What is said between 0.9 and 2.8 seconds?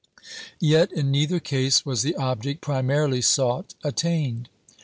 in neither case was the object